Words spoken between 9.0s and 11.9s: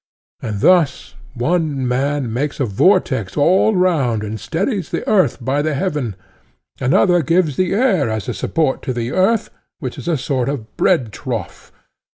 earth, which is a sort of broad trough.